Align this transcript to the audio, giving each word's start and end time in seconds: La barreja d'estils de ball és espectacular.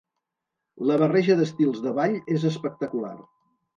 La 0.91 0.95
barreja 1.03 1.35
d'estils 1.41 1.83
de 1.85 1.93
ball 1.99 2.17
és 2.39 2.47
espectacular. 2.53 3.17